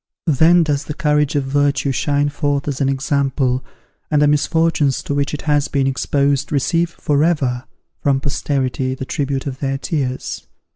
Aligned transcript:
Then 0.33 0.63
does 0.63 0.85
the 0.85 0.95
courage 0.95 1.35
of 1.35 1.43
virtue 1.43 1.91
shine 1.91 2.29
forth 2.29 2.67
as 2.67 2.81
an 2.81 2.89
example, 2.89 3.63
and 4.09 4.19
the 4.19 4.27
misfortunes 4.27 5.03
to 5.03 5.13
which 5.13 5.31
it 5.31 5.43
has 5.43 5.67
been 5.67 5.85
exposed 5.85 6.51
receive 6.51 6.89
for 6.89 7.23
ever, 7.23 7.65
from 8.01 8.19
posterity, 8.19 8.95
the 8.95 9.05
tribute 9.05 9.45
of 9.45 9.59
their 9.59 9.77
tears. 9.77 10.47